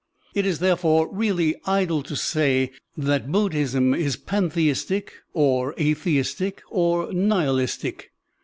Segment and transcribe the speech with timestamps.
[0.33, 8.11] It is, therefore, really idle to say that Buddhism is pantheistic or atheistic or nihilistic.